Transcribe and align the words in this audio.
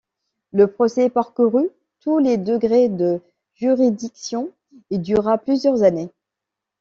Le 0.51 0.65
procès 0.65 1.11
parcourut 1.11 1.69
tous 1.99 2.17
les 2.17 2.37
degrés 2.37 2.89
de 2.89 3.21
juridiction 3.53 4.49
et 4.89 4.97
dura 4.97 5.37
plusieurs 5.37 5.83
années. 5.83 6.09